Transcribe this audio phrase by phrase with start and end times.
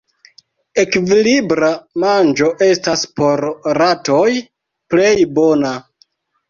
[0.83, 1.69] Ekvilibra
[2.05, 3.47] manĝo estas por
[3.83, 4.27] ratoj
[4.97, 5.81] plej bona.